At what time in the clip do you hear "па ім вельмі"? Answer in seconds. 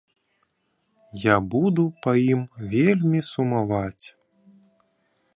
2.05-3.19